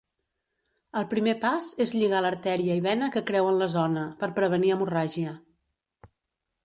[1.01, 5.37] El primer pas és lligar l'artèria i vena que creuen la zona, per prevenir hemorràgia.